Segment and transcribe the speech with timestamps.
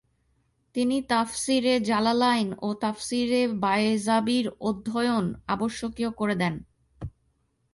[0.75, 6.53] তিনি তাফসীরে জালালাইন ও তাফসীরে বায়যাবীর অধ্যয়ন আবশ্যকীয় করে দেন।